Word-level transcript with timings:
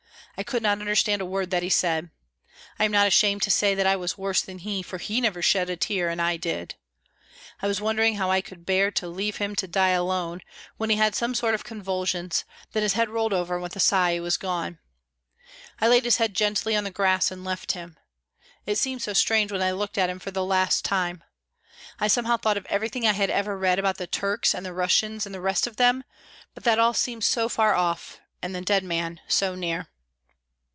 I 0.37 0.43
could 0.43 0.63
not 0.63 0.79
understand 0.79 1.21
a 1.21 1.25
word 1.25 1.51
that 1.51 1.61
he 1.61 1.69
said. 1.69 2.09
I 2.79 2.85
am 2.85 2.91
not 2.91 3.05
ashamed 3.05 3.43
to 3.43 3.51
say 3.51 3.75
that 3.75 3.85
I 3.85 3.95
was 3.95 4.17
worse 4.17 4.41
than 4.41 4.57
he, 4.59 4.81
for 4.81 4.97
he 4.97 5.21
never 5.21 5.39
shed 5.43 5.69
a 5.69 5.75
tear 5.77 6.09
and 6.09 6.19
I 6.19 6.35
did. 6.35 6.73
I 7.61 7.67
was 7.67 7.79
wondering 7.79 8.15
how 8.15 8.31
I 8.31 8.41
could 8.41 8.65
bear 8.65 8.89
to 8.89 9.07
leave 9.07 9.35
him 9.37 9.55
to 9.57 9.67
die 9.67 9.89
alone, 9.89 10.41
when 10.77 10.89
he 10.89 10.95
had 10.95 11.13
some 11.13 11.35
sort 11.35 11.53
of 11.53 11.63
convulsions, 11.63 12.43
then 12.71 12.81
his 12.81 12.93
head 12.93 13.07
rolled 13.07 13.33
over 13.33 13.53
and 13.55 13.61
with 13.61 13.75
a 13.75 13.79
sigh 13.79 14.13
he 14.13 14.19
was 14.19 14.35
gone. 14.37 14.79
I 15.79 15.87
laid 15.87 16.05
his 16.05 16.17
head 16.17 16.33
gently 16.33 16.75
on 16.75 16.85
the 16.85 16.89
grass 16.91 17.29
and 17.29 17.43
left 17.43 17.73
him. 17.73 17.99
It 18.65 18.79
seemed 18.79 19.03
so 19.03 19.13
strange 19.13 19.51
when 19.51 19.61
I 19.61 19.69
looked 19.69 19.97
at 19.99 20.09
him 20.09 20.17
for 20.17 20.31
the 20.31 20.45
last 20.45 20.83
time. 20.83 21.23
I 21.99 22.07
somehow 22.07 22.37
thought 22.37 22.57
of 22.57 22.65
everything 22.65 23.05
I 23.05 23.13
had 23.13 23.29
ever 23.29 23.55
read 23.59 23.77
about 23.77 23.99
the 23.99 24.07
Turks 24.07 24.55
and 24.55 24.65
the 24.65 24.73
Russians, 24.73 25.27
and 25.27 25.35
the 25.35 25.41
rest 25.41 25.67
of 25.67 25.75
them, 25.75 26.03
but 26.55 26.65
all 26.79 26.93
that 26.93 26.97
seemed 26.97 27.23
so 27.25 27.47
far 27.47 27.75
off, 27.75 28.19
and 28.41 28.55
the 28.55 28.61
dead 28.61 28.83
man 28.83 29.19
so 29.27 29.53
near." 29.53 29.87